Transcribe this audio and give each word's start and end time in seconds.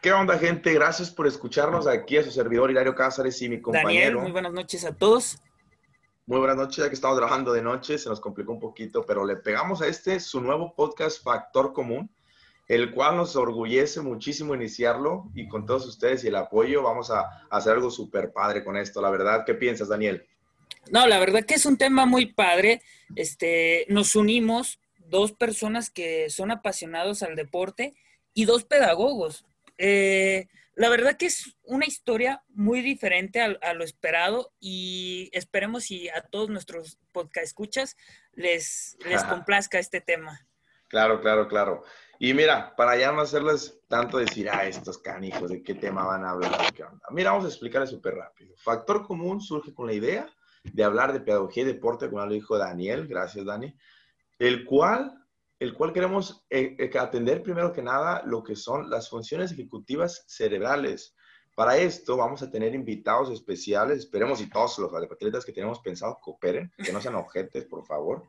¿Qué 0.00 0.12
onda, 0.12 0.38
gente? 0.38 0.72
Gracias 0.72 1.10
por 1.10 1.26
escucharnos 1.26 1.86
aquí 1.86 2.16
a 2.16 2.22
su 2.22 2.30
servidor 2.30 2.70
Hilario 2.70 2.94
Cázares 2.94 3.42
y 3.42 3.50
mi 3.50 3.60
compañero. 3.60 3.88
Daniel, 3.88 4.16
muy 4.22 4.32
buenas 4.32 4.52
noches 4.52 4.86
a 4.86 4.94
todos. 4.94 5.36
Muy 6.24 6.38
buenas 6.38 6.56
noches, 6.56 6.78
ya 6.78 6.88
que 6.88 6.94
estamos 6.94 7.18
trabajando 7.18 7.52
de 7.52 7.60
noche, 7.60 7.98
se 7.98 8.08
nos 8.08 8.18
complicó 8.18 8.52
un 8.52 8.60
poquito, 8.60 9.04
pero 9.04 9.26
le 9.26 9.36
pegamos 9.36 9.82
a 9.82 9.86
este 9.86 10.18
su 10.18 10.40
nuevo 10.40 10.74
podcast 10.74 11.22
Factor 11.22 11.74
Común, 11.74 12.08
el 12.66 12.92
cual 12.92 13.18
nos 13.18 13.36
orgullece 13.36 14.00
muchísimo 14.00 14.54
iniciarlo 14.54 15.24
y 15.34 15.46
con 15.48 15.66
todos 15.66 15.86
ustedes 15.86 16.24
y 16.24 16.28
el 16.28 16.36
apoyo 16.36 16.82
vamos 16.82 17.10
a, 17.10 17.20
a 17.20 17.48
hacer 17.50 17.74
algo 17.74 17.90
súper 17.90 18.32
padre 18.32 18.64
con 18.64 18.78
esto, 18.78 19.02
la 19.02 19.10
verdad. 19.10 19.44
¿Qué 19.44 19.52
piensas, 19.52 19.88
Daniel? 19.88 20.26
No, 20.90 21.06
la 21.06 21.18
verdad 21.18 21.44
que 21.44 21.56
es 21.56 21.66
un 21.66 21.76
tema 21.76 22.06
muy 22.06 22.32
padre. 22.32 22.80
Este, 23.16 23.84
nos 23.90 24.16
unimos 24.16 24.80
dos 25.10 25.32
personas 25.32 25.90
que 25.90 26.30
son 26.30 26.50
apasionados 26.50 27.22
al 27.22 27.36
deporte 27.36 27.92
y 28.32 28.46
dos 28.46 28.64
pedagogos. 28.64 29.44
Eh, 29.82 30.48
la 30.74 30.90
verdad 30.90 31.16
que 31.16 31.26
es 31.26 31.56
una 31.64 31.86
historia 31.86 32.42
muy 32.48 32.82
diferente 32.82 33.40
a, 33.40 33.74
lo 33.74 33.82
esperado 33.82 34.52
y 34.60 35.30
esperemos 35.32 35.84
si 35.84 36.08
a 36.10 36.20
todos 36.20 36.50
nuestros 36.50 36.98
podcast 37.12 37.46
escuchas 37.46 37.96
les, 38.32 38.98
les 39.06 39.24
complazca 39.24 39.78
este 39.78 40.02
tema. 40.02 40.38
Claro, 40.88 41.20
claro, 41.20 41.48
claro. 41.48 41.82
Y 42.18 42.34
mira, 42.34 42.76
para 42.76 42.98
ya 42.98 43.10
no 43.10 43.22
hacerles 43.22 43.80
tanto 43.88 44.18
decir, 44.18 44.50
a 44.50 44.66
estos 44.66 44.98
canijos, 44.98 45.50
¿de 45.50 45.62
qué 45.62 45.74
tema 45.74 46.04
van 46.04 46.26
a 46.26 46.30
hablar? 46.30 46.60
Mira, 47.10 47.30
vamos 47.30 47.46
a 47.46 47.48
explicarles 47.48 47.88
súper 47.88 48.14
rápido. 48.16 48.54
Factor 48.58 49.06
común 49.06 49.40
surge 49.40 49.72
con 49.72 49.86
la 49.86 49.94
idea 49.94 50.28
de 50.62 50.84
hablar 50.84 51.14
de 51.14 51.20
pedagogía 51.20 51.62
y 51.62 51.66
deporte, 51.66 52.10
como 52.10 52.26
lo 52.26 52.32
dijo 52.32 52.58
Daniel, 52.58 53.06
gracias 53.06 53.46
Dani, 53.46 53.74
el 54.38 54.66
cual, 54.66 55.14
el 55.60 55.74
cual 55.74 55.92
queremos 55.92 56.44
eh, 56.48 56.74
eh, 56.78 56.98
atender 56.98 57.42
primero 57.42 57.72
que 57.72 57.82
nada 57.82 58.22
lo 58.24 58.42
que 58.42 58.56
son 58.56 58.88
las 58.88 59.10
funciones 59.10 59.52
ejecutivas 59.52 60.24
cerebrales. 60.26 61.14
Para 61.54 61.76
esto 61.76 62.16
vamos 62.16 62.42
a 62.42 62.50
tener 62.50 62.74
invitados 62.74 63.30
especiales, 63.30 63.98
esperemos 63.98 64.40
y 64.40 64.48
todos 64.48 64.78
los 64.78 64.94
atletas 64.94 65.44
que 65.44 65.52
tenemos 65.52 65.80
pensado 65.80 66.18
cooperen, 66.22 66.72
que 66.82 66.92
no 66.92 67.00
sean 67.02 67.16
objetos, 67.16 67.66
por 67.66 67.84
favor. 67.84 68.26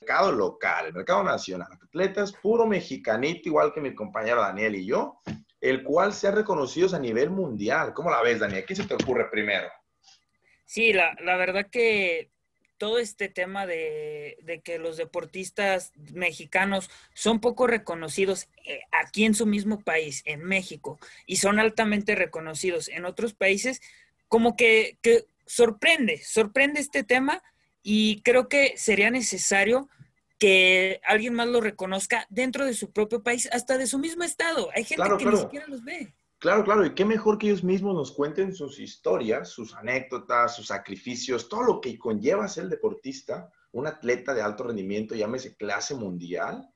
Mercado 0.00 0.32
local, 0.32 0.92
mercado 0.92 1.22
nacional, 1.22 1.68
atletas 1.80 2.32
puro 2.32 2.66
mexicanito, 2.66 3.48
igual 3.48 3.72
que 3.72 3.80
mi 3.80 3.94
compañero 3.94 4.40
Daniel 4.40 4.74
y 4.74 4.86
yo, 4.86 5.20
el 5.60 5.84
cual 5.84 6.12
se 6.12 6.26
ha 6.26 6.32
reconocido 6.32 6.96
a 6.96 6.98
nivel 6.98 7.30
mundial. 7.30 7.94
¿Cómo 7.94 8.10
la 8.10 8.20
ves, 8.22 8.40
Daniel? 8.40 8.64
¿Qué 8.66 8.74
se 8.74 8.84
te 8.84 8.94
ocurre 8.94 9.30
primero? 9.30 9.68
Sí, 10.64 10.92
la, 10.92 11.14
la 11.22 11.36
verdad 11.36 11.68
que 11.70 12.32
todo 12.82 12.98
este 12.98 13.28
tema 13.28 13.64
de, 13.64 14.38
de, 14.42 14.60
que 14.60 14.80
los 14.80 14.96
deportistas 14.96 15.92
mexicanos 16.14 16.90
son 17.14 17.38
poco 17.38 17.68
reconocidos 17.68 18.48
eh, 18.64 18.80
aquí 18.90 19.24
en 19.24 19.34
su 19.34 19.46
mismo 19.46 19.78
país, 19.78 20.22
en 20.24 20.42
México, 20.42 20.98
y 21.24 21.36
son 21.36 21.60
altamente 21.60 22.16
reconocidos 22.16 22.88
en 22.88 23.04
otros 23.04 23.34
países, 23.34 23.80
como 24.26 24.56
que, 24.56 24.98
que 25.00 25.26
sorprende, 25.46 26.20
sorprende 26.24 26.80
este 26.80 27.04
tema 27.04 27.40
y 27.84 28.20
creo 28.22 28.48
que 28.48 28.74
sería 28.76 29.12
necesario 29.12 29.88
que 30.40 31.00
alguien 31.04 31.34
más 31.34 31.46
lo 31.46 31.60
reconozca 31.60 32.26
dentro 32.30 32.66
de 32.66 32.74
su 32.74 32.90
propio 32.90 33.22
país, 33.22 33.48
hasta 33.52 33.78
de 33.78 33.86
su 33.86 34.00
mismo 34.00 34.24
estado. 34.24 34.70
Hay 34.74 34.82
gente 34.82 35.08
que 35.20 35.24
ni 35.24 35.36
siquiera 35.36 35.68
los 35.68 35.84
ve. 35.84 36.12
Claro, 36.42 36.64
claro, 36.64 36.84
y 36.84 36.92
qué 36.92 37.04
mejor 37.04 37.38
que 37.38 37.46
ellos 37.46 37.62
mismos 37.62 37.94
nos 37.94 38.10
cuenten 38.10 38.52
sus 38.52 38.80
historias, 38.80 39.48
sus 39.48 39.76
anécdotas, 39.76 40.56
sus 40.56 40.66
sacrificios, 40.66 41.48
todo 41.48 41.62
lo 41.62 41.80
que 41.80 41.96
conlleva 41.96 42.48
ser 42.48 42.68
deportista, 42.68 43.48
un 43.70 43.86
atleta 43.86 44.34
de 44.34 44.42
alto 44.42 44.64
rendimiento, 44.64 45.14
llámese 45.14 45.54
clase 45.54 45.94
mundial. 45.94 46.68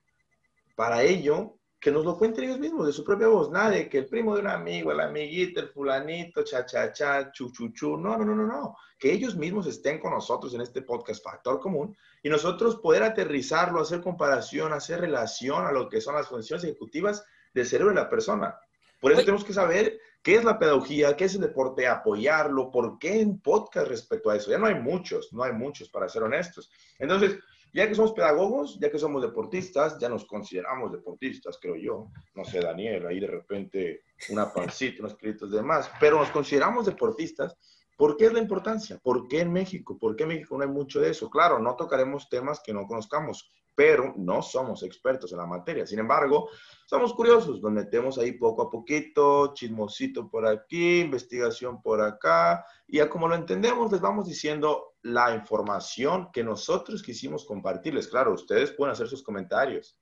Para 0.77 1.03
ello, 1.03 1.59
que 1.81 1.91
nos 1.91 2.05
lo 2.05 2.17
cuenten 2.17 2.45
ellos 2.45 2.61
mismos, 2.61 2.87
de 2.87 2.93
su 2.93 3.03
propia 3.03 3.27
voz, 3.27 3.51
nada 3.51 3.71
de 3.71 3.89
que 3.89 3.99
el 3.99 4.07
primo 4.07 4.37
de 4.37 4.43
un 4.43 4.47
amigo, 4.47 4.93
el 4.93 5.01
amiguito, 5.01 5.59
el 5.59 5.71
fulanito, 5.71 6.45
cha, 6.45 6.65
cha, 6.65 6.93
cha, 6.93 7.33
chu, 7.33 7.51
chu, 7.51 7.73
chu. 7.73 7.97
No, 7.97 8.17
no, 8.17 8.25
no, 8.25 8.37
no, 8.37 8.47
no. 8.47 8.77
Que 8.97 9.13
ellos 9.13 9.35
mismos 9.35 9.67
estén 9.67 9.99
con 9.99 10.13
nosotros 10.13 10.55
en 10.55 10.61
este 10.61 10.83
podcast 10.83 11.25
Factor 11.25 11.59
Común 11.59 11.97
y 12.23 12.29
nosotros 12.29 12.77
poder 12.77 13.03
aterrizarlo, 13.03 13.81
hacer 13.81 14.01
comparación, 14.01 14.73
hacer 14.73 15.01
relación 15.01 15.67
a 15.67 15.73
lo 15.73 15.89
que 15.89 16.01
son 16.01 16.15
las 16.15 16.29
funciones 16.29 16.63
ejecutivas 16.63 17.25
del 17.53 17.67
cerebro 17.67 17.93
de 17.93 18.01
la 18.01 18.09
persona 18.09 18.57
por 19.01 19.13
eso 19.13 19.21
tenemos 19.21 19.45
que 19.45 19.53
saber 19.53 19.99
qué 20.23 20.37
es 20.37 20.45
la 20.45 20.59
pedagogía, 20.59 21.17
qué 21.17 21.25
es 21.27 21.35
el 21.35 21.43
deporte, 21.43 21.87
apoyarlo, 21.87 22.71
por 22.71 22.99
qué 22.99 23.21
en 23.21 23.39
podcast 23.41 23.89
respecto 23.89 24.31
a 24.31 24.37
eso. 24.37 24.51
Ya 24.51 24.59
no 24.59 24.67
hay 24.67 24.75
muchos, 24.75 25.33
no 25.33 25.43
hay 25.43 25.53
muchos, 25.53 25.89
para 25.89 26.09
ser 26.09 26.23
honestos. 26.23 26.71
Entonces, 26.99 27.39
ya 27.73 27.87
que 27.87 27.95
somos 27.95 28.13
pedagogos, 28.13 28.79
ya 28.81 28.91
que 28.91 28.99
somos 28.99 29.21
deportistas, 29.21 29.99
ya 29.99 30.09
nos 30.09 30.25
consideramos 30.25 30.93
deportistas, 30.93 31.59
creo 31.61 31.77
yo. 31.77 32.11
No 32.35 32.45
sé, 32.45 32.61
Daniel, 32.61 33.07
ahí 33.07 33.21
de 33.21 33.27
repente 33.27 34.05
una 34.31 34.51
pancita, 34.53 35.01
unos 35.01 35.15
créditos 35.15 35.51
de 35.51 35.63
más, 35.63 35.91
pero 36.01 36.19
nos 36.19 36.31
consideramos 36.31 36.87
deportistas. 36.87 37.57
¿Por 37.97 38.17
qué 38.17 38.27
es 38.27 38.33
la 38.33 38.41
importancia? 38.41 38.99
¿Por 39.03 39.27
qué 39.27 39.41
en 39.41 39.53
México? 39.53 39.99
¿Por 39.99 40.17
qué 40.17 40.25
en 40.25 40.31
México 40.31 40.57
no 40.57 40.65
hay 40.65 40.71
mucho 40.71 41.01
de 41.01 41.11
eso? 41.11 41.31
Claro, 41.31 41.59
no 41.59 41.77
tocaremos 41.77 42.29
temas 42.29 42.61
que 42.65 42.75
no 42.75 42.87
conozcamos, 42.87 43.51
pero 43.75 44.15
no 44.17 44.43
somos 44.43 44.83
expertos 44.83 45.33
en 45.33 45.39
la 45.39 45.47
materia. 45.47 45.87
Sin 45.87 45.99
embargo, 45.99 46.51
somos 46.87 47.15
curiosos, 47.15 47.63
nos 47.63 47.73
metemos 47.73 48.19
ahí 48.19 48.33
poco 48.33 48.63
a 48.63 48.71
poquito, 48.71 49.55
chismosito 49.55 50.29
por 50.29 50.47
aquí, 50.47 51.01
investigación 51.01 51.81
por 51.81 52.03
acá, 52.03 52.65
y 52.87 52.99
ya 52.99 53.09
como 53.09 53.29
lo 53.29 53.35
entendemos, 53.35 53.91
les 53.91 54.01
vamos 54.01 54.27
diciendo 54.27 54.97
la 55.03 55.35
información 55.35 56.31
que 56.33 56.45
nosotros 56.45 57.03
quisimos 57.03 57.47
compartirles. 57.47 58.09
Claro, 58.09 58.33
ustedes 58.33 58.73
pueden 58.73 58.93
hacer 58.93 59.09
sus 59.09 59.23
comentarios. 59.23 59.99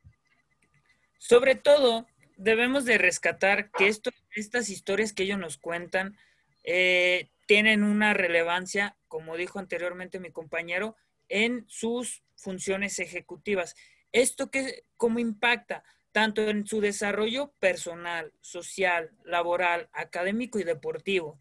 Sobre 1.18 1.54
todo, 1.54 2.06
debemos 2.36 2.84
de 2.84 2.98
rescatar 2.98 3.70
que 3.70 3.88
esto, 3.88 4.10
estas 4.34 4.68
historias 4.68 5.12
que 5.12 5.24
ellos 5.24 5.38
nos 5.38 5.58
cuentan 5.58 6.16
eh, 6.64 7.30
tienen 7.46 7.82
una 7.82 8.14
relevancia, 8.14 8.96
como 9.08 9.36
dijo 9.36 9.58
anteriormente 9.58 10.20
mi 10.20 10.30
compañero, 10.30 10.96
en 11.28 11.64
sus 11.68 12.22
funciones 12.36 12.98
ejecutivas. 12.98 13.74
¿Esto 14.12 14.50
qué, 14.50 14.84
cómo 14.96 15.18
impacta? 15.18 15.82
Tanto 16.12 16.48
en 16.48 16.66
su 16.66 16.80
desarrollo 16.80 17.52
personal, 17.58 18.32
social, 18.40 19.10
laboral, 19.24 19.88
académico 19.92 20.58
y 20.58 20.64
deportivo. 20.64 21.40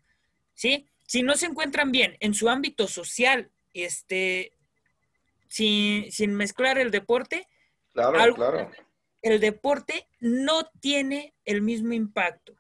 ¿Sí? 0.53 0.87
Si 1.05 1.21
no 1.21 1.35
se 1.35 1.47
encuentran 1.47 1.91
bien 1.91 2.17
en 2.19 2.33
su 2.33 2.49
ámbito 2.49 2.87
social, 2.87 3.51
este, 3.73 4.57
sin, 5.47 6.11
sin 6.11 6.33
mezclar 6.33 6.77
el 6.77 6.91
deporte, 6.91 7.47
claro, 7.91 8.33
claro. 8.33 8.71
el 9.21 9.39
deporte 9.39 10.07
no 10.19 10.63
tiene 10.79 11.35
el 11.45 11.61
mismo 11.61 11.93
impacto. 11.93 12.55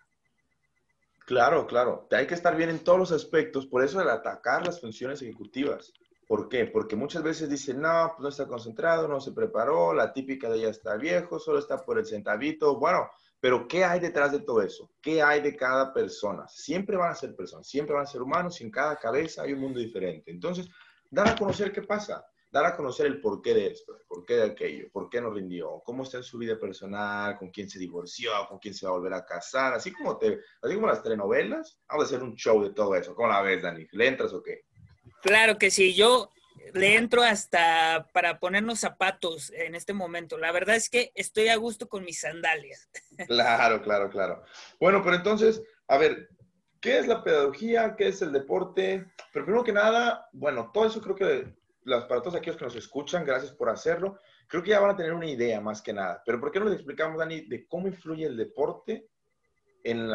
Claro, 1.25 1.65
claro. 1.65 2.07
Hay 2.11 2.27
que 2.27 2.33
estar 2.33 2.55
bien 2.55 2.69
en 2.69 2.83
todos 2.83 2.99
los 2.99 3.11
aspectos, 3.11 3.65
por 3.65 3.83
eso 3.83 4.01
el 4.01 4.09
atacar 4.09 4.65
las 4.65 4.81
funciones 4.81 5.21
ejecutivas. 5.21 5.93
¿Por 6.27 6.49
qué? 6.49 6.65
Porque 6.65 6.95
muchas 6.95 7.23
veces 7.23 7.49
dicen, 7.49 7.81
no, 7.81 8.13
pues 8.15 8.23
no 8.23 8.29
está 8.29 8.47
concentrado, 8.47 9.07
no 9.07 9.19
se 9.19 9.31
preparó, 9.31 9.93
la 9.93 10.11
típica 10.11 10.49
de 10.49 10.61
ya 10.61 10.69
está 10.69 10.95
viejo, 10.95 11.39
solo 11.39 11.59
está 11.59 11.77
por 11.83 11.97
el 11.97 12.05
centavito. 12.05 12.77
Bueno, 12.77 13.09
pero 13.39 13.67
¿qué 13.67 13.83
hay 13.83 13.99
detrás 13.99 14.31
de 14.31 14.39
todo 14.39 14.61
eso? 14.61 14.89
¿Qué 15.01 15.21
hay 15.21 15.41
de 15.41 15.55
cada 15.55 15.93
persona? 15.93 16.47
Siempre 16.47 16.97
van 16.97 17.11
a 17.11 17.15
ser 17.15 17.35
personas, 17.35 17.67
siempre 17.67 17.93
van 17.93 18.03
a 18.03 18.07
ser 18.07 18.21
humanos 18.21 18.59
y 18.59 18.63
en 18.63 18.71
cada 18.71 18.95
cabeza 18.95 19.43
hay 19.43 19.53
un 19.53 19.59
mundo 19.59 19.79
diferente. 19.79 20.31
Entonces, 20.31 20.69
dar 21.09 21.27
a 21.27 21.35
conocer 21.35 21.71
qué 21.71 21.81
pasa, 21.81 22.25
dar 22.53 22.65
a 22.65 22.75
conocer 22.75 23.07
el 23.07 23.19
porqué 23.19 23.55
de 23.55 23.65
esto, 23.65 23.95
el 23.95 24.05
porqué 24.05 24.35
de 24.35 24.43
aquello, 24.43 24.87
por 24.91 25.09
qué 25.09 25.19
no 25.19 25.31
rindió, 25.31 25.81
cómo 25.83 26.03
está 26.03 26.17
en 26.17 26.23
su 26.23 26.37
vida 26.37 26.59
personal, 26.59 27.35
con 27.35 27.49
quién 27.49 27.67
se 27.67 27.79
divorció, 27.79 28.31
con 28.47 28.59
quién 28.59 28.75
se 28.75 28.85
va 28.85 28.91
a 28.91 28.95
volver 28.95 29.13
a 29.15 29.25
casar, 29.25 29.73
así 29.73 29.91
como, 29.91 30.19
te, 30.19 30.39
así 30.61 30.75
como 30.75 30.85
las 30.85 31.01
telenovelas, 31.01 31.79
vamos 31.89 32.05
a 32.05 32.05
hacer 32.05 32.21
un 32.21 32.35
show 32.35 32.61
de 32.61 32.69
todo 32.69 32.95
eso. 32.95 33.15
¿Cómo 33.15 33.29
la 33.29 33.41
ves, 33.41 33.63
Dani? 33.63 33.87
¿Le 33.93 34.07
entras 34.07 34.33
o 34.33 34.43
qué? 34.43 34.65
Claro 35.23 35.57
que 35.57 35.71
sí, 35.71 35.95
yo 35.95 36.31
le 36.75 36.95
entro 36.95 37.23
hasta 37.23 38.07
para 38.13 38.39
ponernos 38.39 38.79
zapatos 38.79 39.51
en 39.55 39.73
este 39.73 39.93
momento. 39.93 40.37
La 40.37 40.51
verdad 40.51 40.75
es 40.75 40.91
que 40.91 41.11
estoy 41.15 41.47
a 41.47 41.55
gusto 41.55 41.89
con 41.89 42.05
mis 42.05 42.19
sandalias. 42.19 42.87
Claro, 43.27 43.81
claro, 43.81 44.11
claro. 44.11 44.43
Bueno, 44.79 45.01
pero 45.03 45.15
entonces, 45.15 45.63
a 45.87 45.97
ver, 45.97 46.29
¿qué 46.79 46.99
es 46.99 47.07
la 47.07 47.23
pedagogía? 47.23 47.95
¿Qué 47.95 48.09
es 48.09 48.21
el 48.21 48.31
deporte? 48.31 49.07
Pero 49.31 49.45
primero 49.45 49.63
que 49.63 49.73
nada, 49.73 50.29
bueno, 50.33 50.69
todo 50.71 50.85
eso 50.85 51.01
creo 51.01 51.15
que 51.15 51.62
para 51.85 52.21
todos 52.21 52.35
aquellos 52.35 52.57
que 52.57 52.65
nos 52.65 52.75
escuchan, 52.75 53.25
gracias 53.25 53.51
por 53.51 53.69
hacerlo. 53.69 54.19
Creo 54.47 54.63
que 54.63 54.71
ya 54.71 54.79
van 54.79 54.91
a 54.91 54.95
tener 54.95 55.13
una 55.13 55.29
idea 55.29 55.59
más 55.61 55.81
que 55.81 55.93
nada. 55.93 56.21
Pero 56.25 56.39
¿por 56.39 56.51
qué 56.51 56.59
no 56.59 56.65
les 56.65 56.75
explicamos, 56.75 57.17
Dani, 57.17 57.41
de 57.41 57.67
cómo 57.67 57.87
influye 57.87 58.25
el 58.25 58.37
deporte 58.37 59.07
en, 59.83 59.99
en 59.99 60.09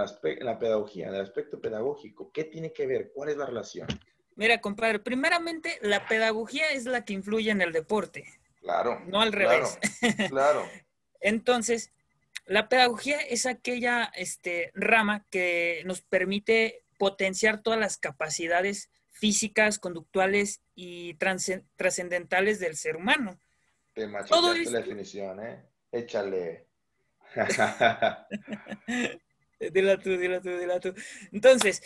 la 0.46 0.58
pedagogía, 0.58 1.08
en 1.08 1.14
el 1.14 1.20
aspecto 1.20 1.60
pedagógico? 1.60 2.30
¿Qué 2.32 2.44
tiene 2.44 2.72
que 2.72 2.86
ver? 2.86 3.10
¿Cuál 3.14 3.30
es 3.30 3.36
la 3.36 3.46
relación? 3.46 3.88
Mira, 4.36 4.60
compadre, 4.60 5.00
primeramente 5.00 5.78
la 5.82 6.06
pedagogía 6.06 6.70
es 6.70 6.84
la 6.84 7.04
que 7.04 7.12
influye 7.12 7.50
en 7.50 7.60
el 7.60 7.72
deporte. 7.72 8.24
Claro. 8.60 9.00
No 9.06 9.20
al 9.20 9.32
revés. 9.32 9.78
Claro. 10.28 10.64
Entonces, 11.20 11.90
la 12.46 12.68
pedagogía 12.68 13.18
es 13.18 13.46
aquella 13.46 14.04
este, 14.14 14.70
rama 14.74 15.26
que 15.30 15.82
nos 15.84 16.02
permite 16.02 16.84
potenciar 16.98 17.62
todas 17.62 17.78
las 17.78 17.98
capacidades 17.98 18.90
físicas, 19.18 19.78
conductuales 19.78 20.62
y 20.74 21.14
trascendentales 21.14 22.60
del 22.60 22.76
ser 22.76 22.96
humano. 22.96 23.38
Te 23.94 24.08
Todo 24.28 24.54
la 24.54 24.78
definición, 24.78 25.44
¿eh? 25.44 25.62
Échale. 25.90 26.66
Dila 29.60 29.98
tú, 29.98 30.16
dila 30.16 30.40
tú, 30.40 30.56
dila 30.56 30.78
tú. 30.78 30.94
Entonces, 31.32 31.82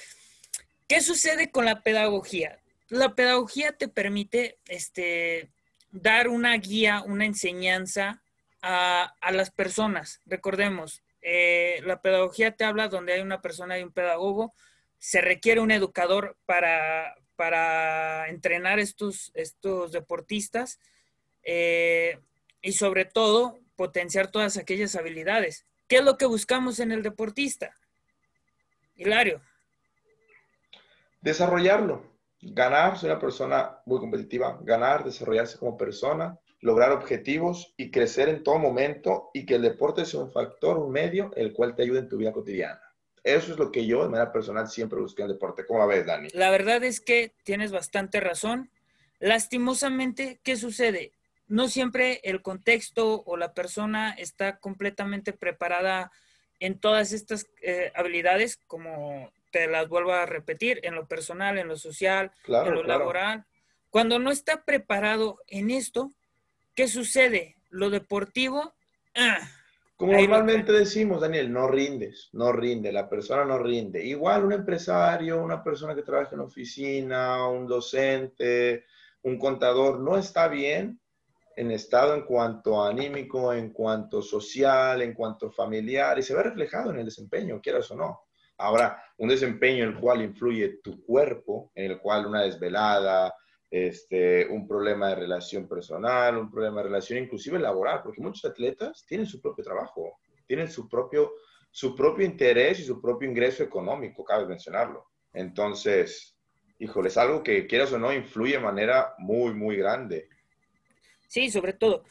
¿qué 0.87 1.01
sucede 1.01 1.51
con 1.51 1.65
la 1.65 1.83
pedagogía? 1.83 2.61
La 2.89 3.15
pedagogía 3.15 3.73
te 3.73 3.89
permite 3.89 4.59
este, 4.67 5.51
dar 5.91 6.29
una 6.29 6.55
guía, 6.59 7.03
una 7.03 7.25
enseñanza 7.25 8.23
a, 8.61 9.15
las 9.33 9.51
personas. 9.51 10.21
Recordemos, 10.27 11.03
eh, 11.23 11.81
la 11.85 12.03
pedagogía 12.03 12.55
te 12.55 12.65
habla 12.65 12.89
donde 12.89 13.15
hay 13.15 13.23
una 13.23 13.41
persona 13.41 13.79
y 13.79 13.83
un 13.83 13.93
pedagogo. 13.93 14.53
Se 15.03 15.21
requiere 15.21 15.61
un 15.61 15.73
educador 15.73 16.37
para, 16.47 17.17
para 17.35 18.29
entrenar 18.29 18.79
estos, 18.79 19.33
estos 19.35 19.91
deportistas 19.91 20.79
eh, 21.43 22.21
y 22.61 22.71
sobre 22.71 23.05
todo 23.05 23.59
potenciar 23.75 24.31
todas 24.31 24.57
aquellas 24.57 24.95
habilidades. 24.95 25.67
¿Qué 25.89 25.97
es 25.97 26.05
lo 26.05 26.19
que 26.19 26.27
buscamos 26.27 26.79
en 26.79 26.93
el 26.93 27.03
deportista? 27.03 27.75
Hilario. 28.95 29.41
Desarrollarlo, 31.21 32.07
ganar, 32.41 32.97
ser 32.97 33.11
una 33.11 33.19
persona 33.19 33.79
muy 33.87 33.99
competitiva, 33.99 34.61
ganar, 34.63 35.03
desarrollarse 35.03 35.59
como 35.59 35.77
persona, 35.77 36.39
lograr 36.61 36.93
objetivos 36.93 37.75
y 37.77 37.91
crecer 37.91 38.29
en 38.29 38.45
todo 38.45 38.61
momento 38.61 39.31
y 39.35 39.47
que 39.47 39.57
el 39.57 39.63
deporte 39.63 40.05
sea 40.05 40.21
un 40.21 40.31
factor, 40.31 40.79
un 40.79 40.93
medio, 40.93 41.33
el 41.35 41.53
cual 41.53 41.75
te 41.75 41.83
ayude 41.83 41.99
en 41.99 42.09
tu 42.09 42.19
vida 42.19 42.31
cotidiana. 42.31 42.81
Eso 43.25 43.53
es 43.53 43.59
lo 43.59 43.71
que 43.71 43.87
yo 43.87 44.03
de 44.03 44.09
manera 44.09 44.33
personal 44.33 44.69
siempre 44.69 45.01
busqué 45.01 45.23
en 45.23 45.29
el 45.29 45.35
deporte. 45.35 45.65
¿Cómo 45.65 45.87
ves, 45.87 46.07
Dani? 46.07 46.29
La 46.33 46.51
verdad 46.51 46.83
es 46.83 47.01
que 47.01 47.33
tienes 47.45 47.71
bastante 47.71 48.21
razón. 48.21 48.71
Lastimosamente, 49.21 50.41
¿qué 50.43 50.57
sucede? 50.57 51.13
No 51.47 51.69
siempre 51.69 52.21
el 52.25 52.43
contexto 52.43 53.23
o 53.25 53.37
la 53.37 53.55
persona 53.55 54.11
está 54.13 54.59
completamente 54.59 55.33
preparada 55.33 56.11
en 56.59 56.79
todas 56.79 57.13
estas 57.13 57.47
eh, 57.61 57.93
habilidades, 57.95 58.59
como 58.67 59.33
te 59.51 59.69
las 59.69 59.89
vuelvo 59.89 60.13
a 60.13 60.27
repetir, 60.27 60.81
en 60.83 60.95
lo 60.95 61.07
personal, 61.07 61.59
en 61.59 61.69
lo 61.69 61.77
social, 61.77 62.33
en 62.47 62.75
lo 62.75 62.83
laboral. 62.83 63.45
Cuando 63.91 64.19
no 64.19 64.31
está 64.31 64.65
preparado 64.65 65.39
en 65.47 65.71
esto, 65.71 66.11
¿qué 66.75 66.89
sucede? 66.89 67.57
Lo 67.69 67.91
deportivo... 67.91 68.73
Ah, 69.15 69.49
como 70.03 70.15
normalmente 70.15 70.73
decimos, 70.73 71.21
Daniel, 71.21 71.53
no 71.53 71.69
rindes, 71.69 72.29
no 72.33 72.51
rinde, 72.51 72.91
la 72.91 73.09
persona 73.09 73.45
no 73.45 73.61
rinde. 73.61 74.05
Igual 74.05 74.45
un 74.45 74.53
empresario, 74.53 75.41
una 75.41 75.63
persona 75.63 75.95
que 75.95 76.03
trabaja 76.03 76.35
en 76.35 76.41
oficina, 76.41 77.47
un 77.47 77.69
docente, 77.69 78.87
un 79.23 79.39
contador, 79.39 80.01
no 80.01 80.17
está 80.19 80.49
bien 80.49 81.01
en 81.55 81.71
estado 81.71 82.17
en 82.17 82.23
cuanto 82.23 82.85
anímico, 82.85 83.53
en 83.53 83.73
cuanto 83.73 84.23
social, 84.23 85.03
en 85.03 85.15
cuanto 85.15 85.53
familiar, 85.53 86.19
y 86.19 86.25
se 86.25 86.35
ve 86.35 86.43
reflejado 86.43 86.91
en 86.91 86.99
el 86.99 87.05
desempeño, 87.05 87.61
quieras 87.63 87.89
o 87.93 87.95
no. 87.95 88.23
Ahora, 88.59 89.01
un 89.19 89.29
desempeño 89.29 89.85
en 89.85 89.91
el 89.91 90.01
cual 90.01 90.21
influye 90.21 90.81
tu 90.83 91.01
cuerpo, 91.05 91.71
en 91.77 91.93
el 91.93 92.01
cual 92.01 92.27
una 92.27 92.43
desvelada, 92.43 93.33
este, 93.73 94.47
un 94.49 94.69
problema 94.69 95.09
de 95.09 95.15
relación 95.15 95.67
personal, 95.67 96.37
un 96.37 96.51
problema 96.51 96.83
de 96.83 96.89
relación 96.89 97.19
inclusive 97.21 97.59
laboral, 97.59 98.03
porque 98.03 98.21
muchos 98.21 98.45
atletas 98.45 99.07
tienen 99.09 99.27
su 99.27 99.41
propio 99.41 99.65
trabajo, 99.65 100.19
tienen 100.47 100.71
su 100.71 100.87
propio, 100.91 101.33
su 101.71 101.97
propio 101.97 102.27
interés 102.27 102.81
y 102.81 102.85
su 102.85 103.01
propio 103.01 103.31
ingreso 103.31 103.63
económico, 103.63 104.25
cabe 104.25 104.45
mencionarlo. 104.45 105.07
Entonces, 105.33 106.37
híjole, 106.79 107.09
es 107.09 107.17
algo 107.17 107.43
que 107.43 107.67
quieras 107.67 107.91
o 107.95 107.99
no 107.99 108.13
influye 108.13 108.53
de 108.53 108.61
manera 108.61 109.15
muy, 109.17 109.55
muy 109.55 109.77
grande. 109.77 110.29
Sí, 111.27 111.51
sobre 111.51 111.73
todo, 111.73 112.05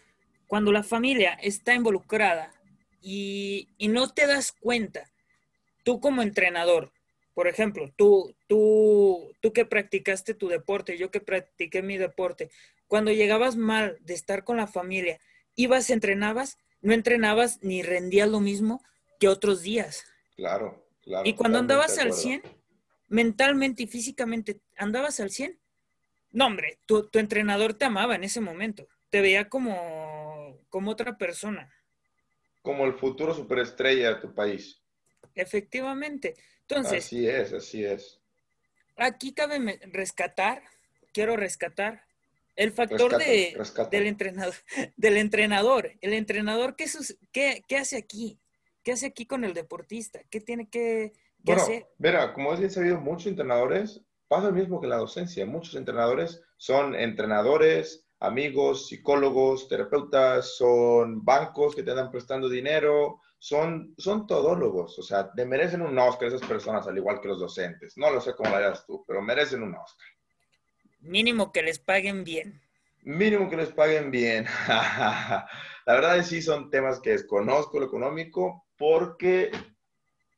cuando 0.47 0.71
la 0.71 0.81
familia 0.81 1.33
está 1.43 1.75
involucrada 1.75 2.51
y, 3.03 3.69
y 3.77 3.87
no 3.87 4.09
te 4.09 4.25
das 4.25 4.51
cuenta, 4.51 5.11
tú 5.83 5.99
como 5.99 6.23
entrenador, 6.23 6.91
por 7.35 7.47
ejemplo, 7.47 7.93
tú, 7.95 8.35
tú, 8.47 9.30
tú 9.41 9.51
que 9.51 9.65
practicaste 9.65 10.33
tu 10.33 10.47
deporte, 10.47 10.97
yo 10.97 11.11
que 11.11 11.19
practiqué 11.19 11.81
mi 11.81 11.97
deporte, 11.97 12.49
cuando 12.87 13.11
llegabas 13.11 13.57
mal 13.57 13.97
de 14.01 14.13
estar 14.13 14.43
con 14.43 14.57
la 14.57 14.67
familia, 14.67 15.19
ibas, 15.55 15.89
entrenabas, 15.89 16.57
no 16.81 16.93
entrenabas 16.93 17.61
ni 17.61 17.81
rendías 17.81 18.29
lo 18.29 18.39
mismo 18.39 18.83
que 19.19 19.27
otros 19.27 19.61
días. 19.61 20.05
Claro, 20.35 20.87
claro. 21.01 21.27
Y 21.27 21.33
cuando 21.33 21.59
andabas 21.59 21.97
al 21.97 22.13
100, 22.13 22.41
mentalmente 23.09 23.83
y 23.83 23.87
físicamente, 23.87 24.61
andabas 24.77 25.19
al 25.19 25.31
100. 25.31 25.59
No, 26.31 26.45
hombre, 26.45 26.79
tu, 26.85 27.09
tu 27.09 27.19
entrenador 27.19 27.73
te 27.73 27.85
amaba 27.85 28.15
en 28.15 28.23
ese 28.23 28.39
momento, 28.39 28.87
te 29.09 29.21
veía 29.21 29.49
como, 29.49 30.59
como 30.69 30.91
otra 30.91 31.17
persona. 31.17 31.73
Como 32.61 32.85
el 32.85 32.93
futuro 32.93 33.33
superestrella 33.33 34.15
de 34.15 34.21
tu 34.21 34.33
país. 34.33 34.81
Efectivamente. 35.35 36.35
Entonces. 36.61 37.05
Así 37.05 37.27
es, 37.27 37.53
así 37.53 37.83
es. 37.83 38.20
Aquí 38.97 39.33
cabe 39.33 39.79
rescatar, 39.91 40.63
quiero 41.13 41.35
rescatar 41.37 42.03
el 42.55 42.71
factor 42.71 43.17
de, 43.17 43.57
del, 43.89 44.07
entrenador, 44.07 44.53
del 44.97 45.17
entrenador. 45.17 45.91
El 46.01 46.13
entrenador, 46.13 46.75
¿qué, 46.75 46.85
qué, 47.31 47.63
¿qué, 47.67 47.77
hace 47.77 47.97
aquí? 47.97 48.39
¿Qué 48.83 48.91
hace 48.91 49.07
aquí 49.07 49.25
con 49.25 49.43
el 49.43 49.53
deportista? 49.53 50.21
¿Qué 50.29 50.41
tiene 50.41 50.69
que, 50.69 51.13
bueno, 51.39 51.61
hacer? 51.61 51.87
Mira, 51.97 52.33
como 52.33 52.53
es 52.53 52.59
bien 52.59 52.71
sabido, 52.71 52.99
muchos 52.99 53.27
entrenadores 53.27 54.01
pasa 54.27 54.47
lo 54.47 54.53
mismo 54.53 54.79
que 54.79 54.87
la 54.87 54.97
docencia. 54.97 55.45
Muchos 55.45 55.75
entrenadores 55.75 56.41
son 56.57 56.95
entrenadores, 56.95 58.05
amigos, 58.21 58.87
psicólogos, 58.87 59.67
terapeutas, 59.67 60.55
son 60.55 61.25
bancos 61.25 61.75
que 61.75 61.83
te 61.83 61.93
dan 61.93 62.11
prestando 62.11 62.47
dinero, 62.47 63.19
son, 63.39 63.95
son 63.97 64.27
todólogos, 64.27 64.97
o 64.99 65.01
sea, 65.01 65.31
te 65.33 65.45
merecen 65.45 65.81
un 65.81 65.97
Oscar 65.97 66.27
esas 66.27 66.47
personas, 66.47 66.87
al 66.87 66.97
igual 66.97 67.19
que 67.19 67.27
los 67.27 67.39
docentes. 67.39 67.97
No 67.97 68.11
lo 68.11 68.21
sé 68.21 68.35
cómo 68.35 68.51
lo 68.51 68.57
hagas 68.57 68.85
tú, 68.85 69.03
pero 69.07 69.21
merecen 69.21 69.63
un 69.63 69.75
Oscar. 69.75 70.07
Mínimo 70.99 71.51
que 71.51 71.63
les 71.63 71.79
paguen 71.79 72.23
bien. 72.23 72.61
Mínimo 73.01 73.49
que 73.49 73.57
les 73.57 73.71
paguen 73.71 74.11
bien. 74.11 74.45
La 74.67 75.47
verdad 75.87 76.17
es 76.17 76.29
que 76.29 76.35
sí 76.35 76.41
son 76.43 76.69
temas 76.69 76.99
que 76.99 77.09
desconozco 77.09 77.79
lo 77.79 77.87
económico 77.87 78.67
porque 78.77 79.49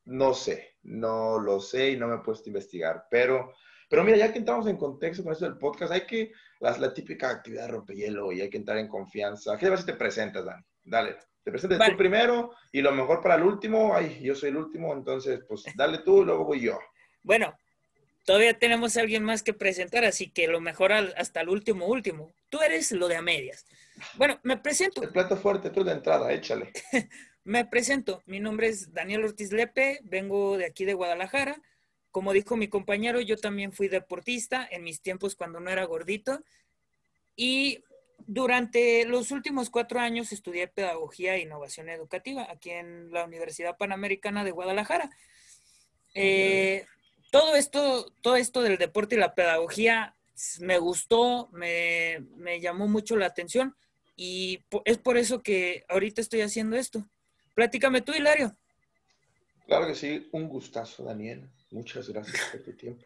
no 0.05 0.33
sé, 0.33 0.77
no 0.83 1.37
lo 1.37 1.59
sé 1.59 1.91
y 1.91 1.97
no 1.97 2.07
me 2.07 2.15
he 2.15 2.19
puesto 2.19 2.45
a 2.45 2.51
investigar, 2.51 3.07
pero... 3.11 3.53
Pero 3.89 4.03
mira, 4.03 4.17
ya 4.17 4.31
que 4.31 4.39
entramos 4.39 4.65
en 4.65 4.77
contexto 4.77 5.23
con 5.23 5.33
esto 5.33 5.45
del 5.45 5.59
podcast, 5.59 5.91
hay 5.91 6.07
que, 6.07 6.31
la, 6.63 6.77
la 6.77 6.93
típica 6.93 7.29
actividad 7.29 7.69
rompehielo 7.69 8.31
y 8.31 8.39
hay 8.41 8.49
que 8.49 8.57
entrar 8.57 8.77
en 8.77 8.87
confianza. 8.87 9.57
¿Qué 9.57 9.75
si 9.77 9.85
te 9.85 9.93
presentas, 9.93 10.45
Dani? 10.45 10.63
Dale. 10.85 11.17
Te 11.43 11.51
presentes 11.51 11.77
tú 11.77 11.97
primero 11.97 12.51
y 12.71 12.81
lo 12.81 12.93
mejor 12.93 13.21
para 13.21 13.35
el 13.35 13.43
último. 13.43 13.93
Ay, 13.93 14.21
yo 14.21 14.33
soy 14.33 14.49
el 14.49 14.55
último, 14.55 14.93
entonces 14.93 15.41
pues 15.45 15.65
dale 15.75 15.97
tú, 15.99 16.23
luego 16.23 16.45
voy 16.45 16.61
yo. 16.61 16.79
Bueno, 17.21 17.53
todavía 18.23 18.57
tenemos 18.57 18.95
a 18.95 19.01
alguien 19.01 19.25
más 19.25 19.43
que 19.43 19.53
presentar, 19.53 20.05
así 20.05 20.29
que 20.29 20.47
lo 20.47 20.61
mejor 20.61 20.93
hasta 20.93 21.41
el 21.41 21.49
último, 21.49 21.85
último. 21.85 22.33
Tú 22.47 22.61
eres 22.61 22.93
lo 22.93 23.09
de 23.09 23.17
a 23.17 23.21
medias. 23.21 23.65
Bueno, 24.15 24.39
me 24.43 24.55
presento. 24.55 25.03
El 25.03 25.09
plato 25.09 25.35
fuerte, 25.35 25.69
tú 25.69 25.83
de 25.83 25.91
entrada, 25.91 26.31
échale. 26.31 26.71
me 27.43 27.65
presento. 27.65 28.23
Mi 28.25 28.39
nombre 28.39 28.69
es 28.69 28.93
Daniel 28.93 29.25
Ortiz 29.25 29.51
Lepe, 29.51 29.99
vengo 30.03 30.57
de 30.57 30.65
aquí 30.65 30.85
de 30.85 30.93
Guadalajara. 30.93 31.61
Como 32.13 32.31
dijo 32.31 32.55
mi 32.55 32.67
compañero, 32.67 33.21
yo 33.21 33.37
también 33.37 33.71
fui 33.71 33.87
deportista 33.87 34.67
en 34.69 34.83
mis 34.83 35.01
tiempos 35.01 35.35
cuando 35.35 35.59
no 35.59 35.71
era 35.71 35.83
gordito. 35.85 36.43
Y 37.35 37.83
durante 38.19 39.03
los 39.05 39.31
últimos 39.31 39.71
cuatro 39.71 39.99
años 39.99 40.31
estudié 40.31 40.67
Pedagogía 40.67 41.33
e 41.35 41.41
Innovación 41.41 41.89
Educativa 41.89 42.45
aquí 42.51 42.69
en 42.69 43.11
la 43.11 43.25
Universidad 43.25 43.77
Panamericana 43.77 44.43
de 44.43 44.51
Guadalajara. 44.51 45.09
Eh, 46.13 46.85
todo, 47.31 47.55
esto, 47.55 48.13
todo 48.21 48.35
esto 48.35 48.61
del 48.61 48.77
deporte 48.77 49.15
y 49.15 49.17
la 49.17 49.33
pedagogía 49.33 50.15
me 50.59 50.77
gustó, 50.77 51.49
me, 51.51 52.19
llamó 52.61 52.87
mucho 52.87 53.15
la 53.15 53.25
atención 53.25 53.75
y 54.15 54.63
es 54.85 54.99
por 54.99 55.17
eso 55.17 55.41
que 55.41 55.83
ahorita 55.89 56.21
estoy 56.21 56.41
haciendo 56.41 56.75
esto. 56.75 57.09
Platícame 57.55 58.01
tú, 58.01 58.13
Hilario. 58.13 58.55
Claro 59.67 59.87
que 59.87 59.95
sí, 59.95 60.29
un 60.31 60.47
gustazo, 60.49 61.03
Daniel. 61.03 61.49
Muchas 61.71 62.09
gracias 62.09 62.49
por 62.51 62.61
tu 62.61 62.73
tiempo. 62.73 63.05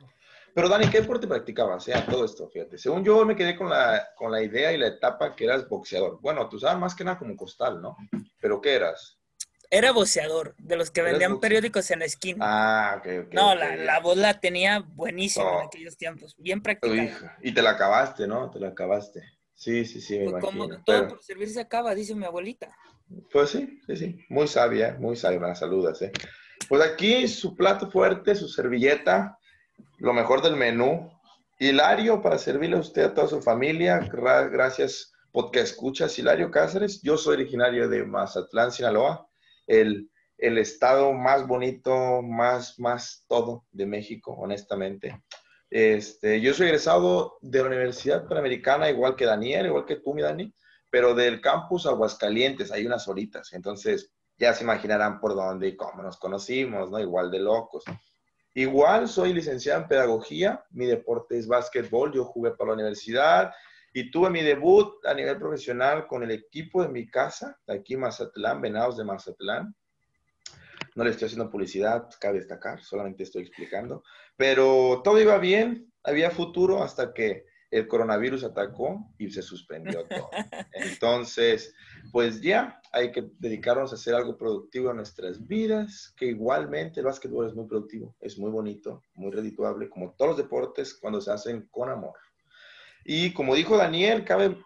Pero 0.54 0.70
Dani, 0.70 0.90
¿qué 0.90 1.02
deporte 1.02 1.28
practicabas? 1.28 1.84
Sea, 1.84 2.06
todo 2.06 2.26
esto, 2.26 2.50
fíjate. 2.50 2.78
Según 2.78 3.04
yo 3.04 3.24
me 3.26 3.36
quedé 3.36 3.56
con 3.56 3.70
la, 3.70 4.08
con 4.16 4.32
la 4.32 4.42
idea 4.42 4.72
y 4.74 4.78
la 4.78 4.88
etapa 4.88 5.36
que 5.36 5.46
eras 5.46 5.70
boxeador. 5.70 6.20
Bueno, 6.20 6.50
tú 6.50 6.60
sabes 6.60 6.80
más 6.80 6.96
que 6.96 7.04
nada 7.04 7.20
como 7.20 7.36
costal, 7.38 7.82
¿no? 7.82 7.96
¿Pero 8.42 8.60
qué 8.60 8.74
eras? 8.74 9.20
Era 9.70 9.92
boxeador, 9.92 10.56
de 10.58 10.78
los 10.78 10.90
que 10.92 11.02
vendían 11.02 11.40
periódicos 11.40 11.92
en 11.92 12.00
la 12.00 12.06
esquina. 12.06 12.38
Ah, 12.42 12.96
ok, 12.98 13.28
ok. 13.28 13.34
No, 13.34 13.54
La, 13.54 13.76
la, 13.76 14.00
voz 14.00 14.18
la 14.18 14.40
tenía 14.40 14.80
buenísima 14.80 15.60
en 15.60 15.68
aquellos 15.68 15.98
tiempos, 15.98 16.36
bien 16.38 16.62
practicada. 16.62 17.38
y 17.42 17.54
te 17.54 17.62
la 17.62 17.72
acabaste, 17.72 18.28
¿no? 18.28 18.50
Te 18.50 18.60
la 18.60 18.70
acabaste. 18.70 19.22
Sí, 19.54 19.86
sí, 19.86 20.00
sí, 20.00 20.20
me 20.20 20.32
pues 20.32 20.44
imagino. 20.54 20.84
todo 20.86 21.08
por 21.10 21.22
servir 21.24 21.50
se 21.50 21.60
acaba, 21.60 21.94
dice 21.96 22.16
mi 22.16 22.26
abuelita. 22.26 22.76
Pues 23.32 23.50
sí, 23.50 23.80
sí, 23.88 23.96
sí. 23.96 24.26
Muy 24.30 24.48
sabia, 24.48 24.96
muy 25.00 25.16
sabia, 25.16 25.40
me 25.40 25.56
saludas, 25.56 26.02
¿eh? 26.02 26.12
Pues 26.70 26.82
aquí 26.82 27.28
su 27.28 27.56
plato 27.56 27.90
fuerte, 27.90 28.36
su 28.36 28.48
servilleta, 28.48 29.38
lo 29.98 30.14
mejor 30.14 30.42
del 30.42 30.56
menú. 30.56 31.12
Hilario, 31.60 32.22
para 32.22 32.38
servirle 32.38 32.78
a 32.78 32.82
usted, 32.82 33.04
a 33.04 33.14
toda 33.14 33.28
su 33.28 33.42
familia, 33.42 34.00
gracias 34.00 35.12
porque 35.32 35.62
escuchas 35.62 36.18
Hilario 36.20 36.52
Cáceres. 36.52 37.02
Yo 37.02 37.18
soy 37.18 37.36
originario 37.36 37.90
de 37.90 38.04
Mazatlán, 38.04 38.72
Sinaloa, 38.72 39.28
el 39.66 40.10
el 40.38 40.58
estado 40.58 41.14
más 41.14 41.48
bonito, 41.48 42.22
más, 42.22 42.80
más 42.80 43.26
todo 43.28 43.66
de 43.72 43.86
México, 43.86 44.34
honestamente. 44.34 45.24
Este, 45.70 46.40
yo 46.40 46.54
soy 46.54 46.68
egresado 46.68 47.38
de 47.42 47.60
la 47.60 47.68
Universidad 47.68 48.28
Panamericana, 48.28 48.90
igual 48.90 49.16
que 49.16 49.26
Daniel, 49.26 49.66
igual 49.66 49.86
que 49.86 49.98
tú, 49.98 50.14
mi 50.14 50.22
Dani, 50.22 50.54
pero 50.92 51.16
del 51.16 51.42
campus 51.42 51.86
Aguascalientes, 51.86 52.72
hay 52.72 52.86
unas 52.86 53.08
horitas. 53.08 53.52
Entonces, 53.54 54.12
ya 54.38 54.54
se 54.54 54.64
imaginarán 54.64 55.20
por 55.20 55.36
dónde 55.36 55.68
y 55.68 55.76
cómo 55.76 56.04
nos 56.04 56.18
conocimos, 56.18 56.92
¿no? 56.92 57.00
Igual 57.00 57.32
de 57.32 57.40
locos. 57.40 57.84
Igual 58.54 59.08
soy 59.08 59.34
licenciado 59.34 59.82
en 59.82 59.88
pedagogía, 59.88 60.64
mi 60.72 60.86
deporte 60.86 61.38
es 61.38 61.48
básquetbol, 61.48 62.12
yo 62.12 62.26
jugué 62.26 62.52
para 62.52 62.70
la 62.70 62.74
universidad 62.76 63.54
y 63.94 64.10
tuve 64.10 64.30
mi 64.30 64.42
debut 64.42 65.06
a 65.06 65.14
nivel 65.14 65.38
profesional 65.38 66.08
con 66.08 66.24
el 66.24 66.32
equipo 66.32 66.82
de 66.82 66.90
mi 66.90 67.08
casa, 67.08 67.60
de 67.68 67.76
aquí 67.76 67.96
Mazatlán, 67.96 68.62
Venados 68.62 68.98
de 68.98 69.04
Mazatlán. 69.04 69.76
No 70.96 71.04
le 71.04 71.12
estoy 71.12 71.28
haciendo 71.28 71.52
publicidad, 71.52 72.10
cabe 72.20 72.40
destacar, 72.40 72.82
solamente 72.82 73.24
estoy 73.24 73.44
explicando. 73.44 74.04
Pero 74.36 75.02
todo 75.04 75.22
iba 75.22 75.38
bien, 75.38 75.92
había 76.04 76.32
futuro 76.32 76.82
hasta 76.82 77.14
que 77.14 77.46
el 77.70 77.88
coronavirus 77.88 78.44
atacó 78.44 79.14
y 79.18 79.30
se 79.30 79.42
suspendió 79.42 80.06
todo. 80.06 80.30
Entonces, 80.74 81.74
pues 82.12 82.42
ya 82.42 82.82
hay 82.92 83.12
que 83.12 83.30
dedicarnos 83.40 83.92
a 83.92 83.96
hacer 83.96 84.16
algo 84.16 84.38
productivo 84.38 84.90
en 84.90 84.98
nuestras 84.98 85.46
vidas, 85.46 86.14
que 86.18 86.28
igualmente 86.28 87.02
el 87.02 87.06
básquetbol 87.06 87.48
es 87.48 87.54
muy 87.54 87.68
productivo, 87.68 88.16
es 88.20 88.38
muy 88.38 88.52
bonito, 88.52 89.04
muy 89.16 89.32
redituable, 89.32 89.90
como 89.90 90.14
todos 90.14 90.30
los 90.30 90.38
deportes 90.38 90.94
cuando 90.94 91.20
se 91.20 91.32
hacen 91.32 91.68
con 91.70 91.90
amor. 91.90 92.18
Y 93.04 93.34
como 93.34 93.56
dijo 93.56 93.78
Daniel, 93.78 94.24
cabe, 94.24 94.58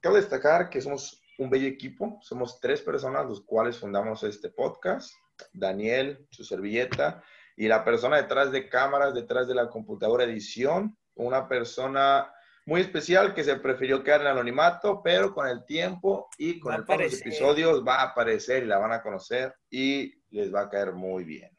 cabe 0.00 0.16
destacar 0.16 0.70
que 0.70 0.80
somos 0.80 1.22
un 1.38 1.50
bello 1.50 1.66
equipo, 1.66 2.18
somos 2.22 2.60
tres 2.60 2.82
personas 2.82 3.26
los 3.26 3.42
cuales 3.42 3.78
fundamos 3.78 4.22
este 4.22 4.50
podcast. 4.50 5.12
Daniel, 5.52 6.26
su 6.30 6.44
servilleta, 6.44 7.22
y 7.56 7.68
la 7.68 7.84
persona 7.84 8.16
detrás 8.16 8.52
de 8.52 8.68
cámaras, 8.68 9.14
detrás 9.14 9.48
de 9.48 9.54
la 9.54 9.68
computadora 9.68 10.24
edición, 10.24 10.96
una 11.24 11.48
persona 11.48 12.32
muy 12.66 12.82
especial 12.82 13.34
que 13.34 13.42
se 13.42 13.56
prefirió 13.56 14.04
quedar 14.04 14.20
en 14.22 14.28
anonimato, 14.28 15.02
pero 15.02 15.34
con 15.34 15.48
el 15.48 15.64
tiempo 15.64 16.28
y 16.38 16.60
con 16.60 16.74
el 16.74 16.84
paso 16.84 17.00
de 17.00 17.04
los 17.06 17.20
episodios 17.20 17.84
va 17.86 17.96
a 17.96 18.04
aparecer 18.10 18.62
y 18.62 18.66
la 18.66 18.78
van 18.78 18.92
a 18.92 19.02
conocer 19.02 19.54
y 19.70 20.14
les 20.30 20.54
va 20.54 20.62
a 20.62 20.70
caer 20.70 20.92
muy 20.92 21.24
bien. 21.24 21.50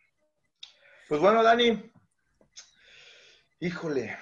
Pues 1.09 1.19
bueno, 1.19 1.43
Dani, 1.43 1.91
híjole. 3.59 4.17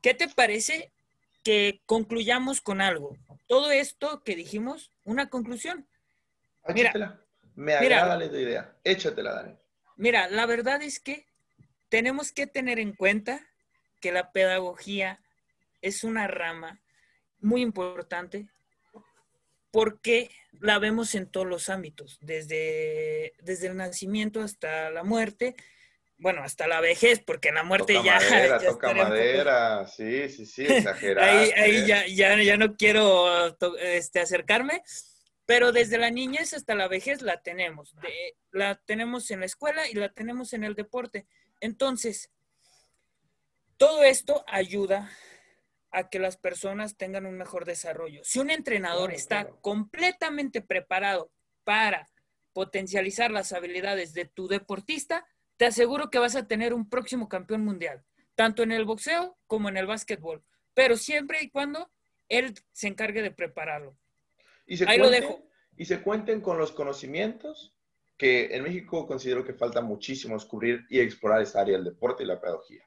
¿Qué 0.00 0.14
te 0.14 0.28
parece 0.28 0.92
que 1.44 1.82
concluyamos 1.84 2.60
con 2.60 2.80
algo? 2.80 3.16
Todo 3.46 3.70
esto 3.70 4.22
que 4.24 4.34
dijimos, 4.34 4.90
una 5.04 5.28
conclusión. 5.28 5.86
Échatela. 6.64 7.20
Me 7.54 7.74
agrada 7.74 8.16
la 8.16 8.24
idea. 8.24 8.74
Échatela, 8.82 9.34
Dani. 9.34 9.54
Mira, 9.96 10.28
la 10.28 10.46
verdad 10.46 10.80
es 10.80 11.00
que 11.00 11.26
tenemos 11.90 12.32
que 12.32 12.46
tener 12.46 12.78
en 12.78 12.94
cuenta 12.94 13.46
que 14.02 14.12
la 14.12 14.32
pedagogía 14.32 15.22
es 15.80 16.04
una 16.04 16.26
rama 16.26 16.82
muy 17.40 17.62
importante 17.62 18.48
porque 19.70 20.30
la 20.60 20.78
vemos 20.78 21.14
en 21.14 21.26
todos 21.26 21.46
los 21.46 21.70
ámbitos, 21.70 22.18
desde, 22.20 23.32
desde 23.40 23.68
el 23.68 23.76
nacimiento 23.76 24.42
hasta 24.42 24.90
la 24.90 25.02
muerte, 25.02 25.56
bueno, 26.18 26.42
hasta 26.42 26.68
la 26.68 26.80
vejez, 26.80 27.20
porque 27.20 27.50
la 27.52 27.62
muerte 27.62 27.94
toca 27.94 28.04
ya... 28.04 28.30
Madera, 28.30 28.58
toca 28.68 28.94
madera, 28.94 29.86
sí, 29.86 30.28
sí, 30.28 30.44
sí, 30.44 30.66
exagerado. 30.66 31.26
ahí, 31.40 31.50
ahí 31.56 31.86
ya, 31.86 32.06
ya, 32.06 32.40
ya, 32.42 32.56
no 32.58 32.76
quiero 32.76 33.56
este, 33.80 34.20
acercarme, 34.20 34.82
pero 35.46 35.72
desde 35.72 35.96
la 35.96 36.10
niñez 36.10 36.52
hasta 36.52 36.74
la 36.74 36.86
vejez 36.86 37.22
la 37.22 37.40
tenemos. 37.40 37.96
De, 37.96 38.36
la 38.52 38.74
tenemos 38.84 39.30
en 39.30 39.40
la 39.40 39.46
escuela 39.46 39.88
y 39.88 39.94
la 39.94 40.10
tenemos 40.10 40.52
en 40.52 40.64
el 40.64 40.74
deporte. 40.74 41.26
Entonces, 41.60 42.30
todo 43.76 44.04
esto 44.04 44.44
ayuda 44.46 45.10
a 45.90 46.08
que 46.08 46.18
las 46.18 46.36
personas 46.36 46.96
tengan 46.96 47.26
un 47.26 47.36
mejor 47.36 47.64
desarrollo. 47.64 48.22
Si 48.24 48.38
un 48.38 48.50
entrenador 48.50 49.12
está 49.12 49.48
completamente 49.60 50.62
preparado 50.62 51.30
para 51.64 52.08
potencializar 52.52 53.30
las 53.30 53.52
habilidades 53.52 54.14
de 54.14 54.24
tu 54.24 54.48
deportista, 54.48 55.26
te 55.56 55.66
aseguro 55.66 56.10
que 56.10 56.18
vas 56.18 56.34
a 56.34 56.46
tener 56.46 56.74
un 56.74 56.88
próximo 56.88 57.28
campeón 57.28 57.64
mundial, 57.64 58.02
tanto 58.34 58.62
en 58.62 58.72
el 58.72 58.84
boxeo 58.84 59.36
como 59.46 59.68
en 59.68 59.76
el 59.76 59.86
básquetbol, 59.86 60.42
pero 60.74 60.96
siempre 60.96 61.42
y 61.42 61.50
cuando 61.50 61.90
él 62.28 62.54
se 62.72 62.88
encargue 62.88 63.22
de 63.22 63.30
prepararlo. 63.30 63.96
Y 64.66 64.78
se 64.78 64.88
Ahí 64.88 64.98
lo 64.98 65.10
dejo. 65.10 65.46
Y 65.76 65.84
se 65.84 66.02
cuenten 66.02 66.40
con 66.40 66.58
los 66.58 66.72
conocimientos 66.72 67.74
que 68.16 68.54
en 68.54 68.62
México 68.62 69.06
considero 69.06 69.44
que 69.44 69.54
falta 69.54 69.80
muchísimo 69.82 70.34
descubrir 70.34 70.86
y 70.88 71.00
explorar 71.00 71.42
esa 71.42 71.60
área 71.60 71.76
del 71.76 71.84
deporte 71.84 72.22
y 72.22 72.26
la 72.26 72.40
pedagogía. 72.40 72.86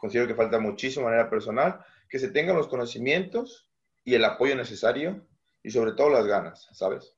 Considero 0.00 0.26
que 0.26 0.34
falta 0.34 0.58
muchísimo 0.58 1.04
de 1.04 1.12
manera 1.12 1.30
personal 1.30 1.84
que 2.08 2.18
se 2.18 2.28
tengan 2.28 2.56
los 2.56 2.68
conocimientos 2.68 3.68
y 4.02 4.14
el 4.14 4.24
apoyo 4.24 4.56
necesario 4.56 5.26
y 5.62 5.70
sobre 5.70 5.92
todo 5.92 6.10
las 6.10 6.26
ganas, 6.26 6.68
¿sabes? 6.72 7.14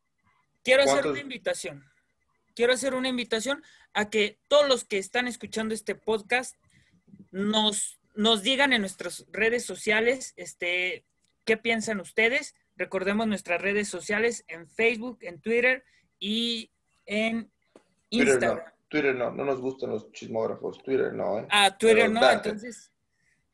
Quiero 0.65 0.83
hacer 0.83 1.07
una 1.07 1.21
invitación. 1.21 1.85
Quiero 2.55 2.73
hacer 2.73 2.95
una 2.95 3.09
invitación 3.09 3.63
a 3.95 4.11
que 4.11 4.39
todos 4.49 4.69
los 4.69 4.85
que 4.85 4.99
están 4.99 5.27
escuchando 5.27 5.75
este 5.75 5.95
podcast 5.95 6.57
nos, 7.31 8.01
nos 8.15 8.43
digan 8.43 8.73
en 8.73 8.83
nuestras 8.83 9.25
redes 9.31 9.65
sociales 9.65 10.35
este, 10.37 11.05
qué 11.45 11.57
piensan 11.57 12.01
ustedes. 12.01 12.55
Recordemos 12.77 13.27
nuestras 13.27 13.63
redes 13.63 13.89
sociales 13.89 14.45
en 14.49 14.69
Facebook, 14.69 15.19
en 15.23 15.41
Twitter 15.41 15.85
y 16.19 16.71
en 17.07 17.51
Instagram. 18.11 18.59
No, 18.59 18.65
Twitter 18.93 19.15
no, 19.15 19.31
no 19.31 19.43
nos 19.43 19.59
gustan 19.59 19.89
los 19.89 20.13
chismógrafos. 20.13 20.83
Twitter 20.83 21.15
no, 21.15 21.39
¿eh? 21.39 21.47
Ah, 21.49 21.75
Twitter 21.79 22.11
no, 22.11 22.31
entonces 22.31 22.93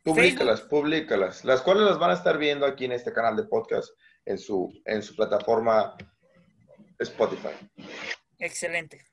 Publícalas, 0.03 0.63
publícalas. 0.63 1.45
Las 1.45 1.63
cuales 1.63 1.85
las 1.85 1.97
van 2.01 2.11
a 2.11 2.15
estar 2.15 2.39
viendo 2.39 2.67
aquí 2.67 2.87
en 2.87 2.93
este 2.93 3.13
canal 3.13 3.37
de 3.37 3.45
podcast 3.45 3.89
en 4.25 4.37
su, 4.37 4.73
en 4.85 5.01
su 5.01 5.15
plataforma 5.15 5.95
Spotify. 6.99 7.51
Excelente. 8.41 9.05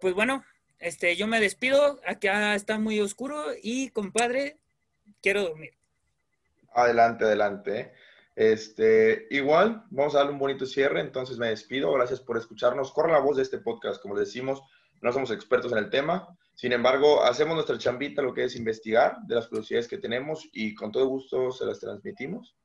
Pues 0.00 0.12
bueno, 0.12 0.44
este, 0.80 1.14
yo 1.14 1.28
me 1.28 1.38
despido. 1.38 2.00
Acá 2.04 2.56
está 2.56 2.80
muy 2.80 2.98
oscuro 2.98 3.44
y, 3.62 3.90
compadre, 3.90 4.58
quiero 5.20 5.42
dormir. 5.42 5.74
Adelante, 6.74 7.26
adelante. 7.26 7.92
Este, 8.34 9.28
igual, 9.30 9.84
vamos 9.90 10.16
a 10.16 10.18
darle 10.18 10.32
un 10.32 10.40
bonito 10.40 10.66
cierre, 10.66 11.00
entonces 11.00 11.38
me 11.38 11.50
despido. 11.50 11.92
Gracias 11.92 12.20
por 12.20 12.36
escucharnos. 12.38 12.92
Corre 12.92 13.12
la 13.12 13.20
voz 13.20 13.36
de 13.36 13.44
este 13.44 13.58
podcast, 13.58 14.02
como 14.02 14.18
decimos, 14.18 14.62
no 15.02 15.12
somos 15.12 15.30
expertos 15.30 15.72
en 15.72 15.78
el 15.78 15.90
tema, 15.90 16.26
sin 16.54 16.72
embargo, 16.72 17.24
hacemos 17.24 17.54
nuestra 17.54 17.78
chambita, 17.78 18.22
lo 18.22 18.34
que 18.34 18.44
es 18.44 18.56
investigar 18.56 19.18
de 19.26 19.34
las 19.34 19.48
curiosidades 19.48 19.88
que 19.88 19.98
tenemos 19.98 20.48
y 20.52 20.74
con 20.74 20.92
todo 20.92 21.06
gusto 21.06 21.50
se 21.50 21.64
las 21.64 21.80
transmitimos. 21.80 22.56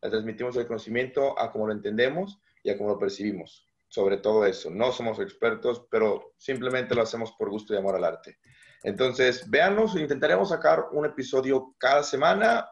Las 0.00 0.10
transmitimos 0.10 0.56
el 0.56 0.66
conocimiento 0.66 1.38
a 1.38 1.50
cómo 1.52 1.66
lo 1.66 1.72
entendemos 1.72 2.40
y 2.62 2.70
a 2.70 2.76
cómo 2.76 2.90
lo 2.90 2.98
percibimos. 2.98 3.66
Sobre 3.88 4.16
todo 4.16 4.44
eso. 4.44 4.70
No 4.70 4.90
somos 4.90 5.20
expertos, 5.20 5.86
pero 5.90 6.34
simplemente 6.36 6.94
lo 6.94 7.02
hacemos 7.02 7.32
por 7.32 7.50
gusto 7.50 7.72
y 7.72 7.76
amor 7.76 7.94
al 7.94 8.04
arte. 8.04 8.38
Entonces, 8.82 9.48
véanos, 9.48 9.94
intentaremos 9.96 10.48
sacar 10.48 10.86
un 10.92 11.06
episodio 11.06 11.74
cada 11.78 12.02
semana. 12.02 12.68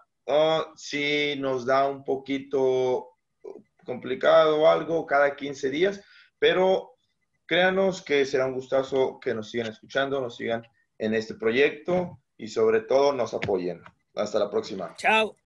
si 0.77 1.37
nos 1.39 1.65
da 1.65 1.89
un 1.89 2.05
poquito 2.05 3.17
complicado 3.85 4.61
o 4.61 4.69
algo, 4.69 5.07
cada 5.07 5.35
15 5.35 5.71
días, 5.71 6.05
pero 6.39 6.90
Créanos 7.51 8.01
que 8.03 8.25
será 8.27 8.47
un 8.47 8.55
gustazo 8.55 9.19
que 9.19 9.35
nos 9.35 9.51
sigan 9.51 9.67
escuchando, 9.67 10.21
nos 10.21 10.37
sigan 10.37 10.63
en 10.99 11.15
este 11.15 11.35
proyecto 11.35 12.21
y 12.37 12.47
sobre 12.47 12.83
todo 12.83 13.13
nos 13.13 13.35
apoyen. 13.35 13.83
Hasta 14.15 14.39
la 14.39 14.49
próxima. 14.49 14.95
Chao. 14.97 15.37